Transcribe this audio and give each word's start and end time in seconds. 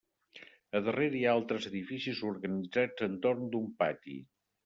Al 0.77 0.85
darrere 0.87 1.19
hi 1.19 1.21
ha 1.27 1.33
altres 1.39 1.67
edificis 1.71 2.23
organitzats 2.31 3.07
entorn 3.11 3.47
d'un 3.53 3.71
pati. 3.83 4.19